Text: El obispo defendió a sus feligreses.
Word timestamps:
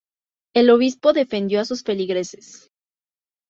El 0.55 0.71
obispo 0.71 1.13
defendió 1.13 1.59
a 1.61 1.65
sus 1.65 1.83
feligreses. 1.83 2.71